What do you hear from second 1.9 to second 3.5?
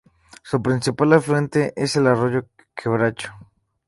el arroyo Quebracho.